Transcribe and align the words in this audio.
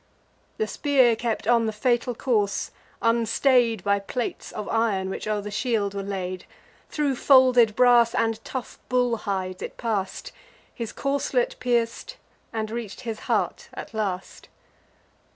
The 0.57 0.65
spear 0.65 1.15
kept 1.15 1.45
on 1.47 1.67
the 1.67 1.71
fatal 1.71 2.15
course, 2.15 2.71
unstay'd 3.03 3.83
By 3.83 3.99
plates 3.99 4.51
of 4.51 4.65
ir'n, 4.67 5.11
which 5.11 5.27
o'er 5.27 5.41
the 5.41 5.51
shield 5.51 5.93
were 5.93 6.01
laid: 6.01 6.45
Thro' 6.89 7.13
folded 7.13 7.75
brass 7.75 8.15
and 8.15 8.43
tough 8.43 8.79
bull 8.89 9.15
hides 9.17 9.61
it 9.61 9.77
pass'd, 9.77 10.31
His 10.73 10.91
corslet 10.91 11.55
pierc'd, 11.59 12.15
and 12.51 12.71
reach'd 12.71 13.01
his 13.01 13.19
heart 13.29 13.69
at 13.75 13.93
last. 13.93 14.49